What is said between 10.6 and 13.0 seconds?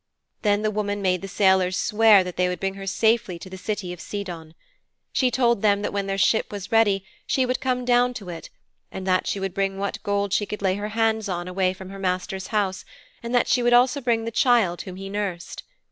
lay her hands on away from her master's house,